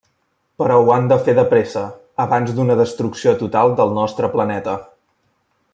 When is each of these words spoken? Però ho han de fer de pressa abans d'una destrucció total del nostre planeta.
Però 0.61 0.77
ho 0.83 0.87
han 0.93 1.03
de 1.11 1.17
fer 1.27 1.35
de 1.39 1.43
pressa 1.51 1.83
abans 2.25 2.55
d'una 2.61 2.79
destrucció 2.81 3.35
total 3.43 3.77
del 3.81 3.95
nostre 3.99 4.31
planeta. 4.37 4.77